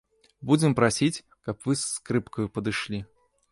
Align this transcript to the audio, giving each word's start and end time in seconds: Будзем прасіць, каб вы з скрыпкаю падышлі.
Будзем 0.51 0.71
прасіць, 0.79 1.23
каб 1.49 1.55
вы 1.67 1.77
з 1.83 1.83
скрыпкаю 1.91 2.47
падышлі. 2.59 3.07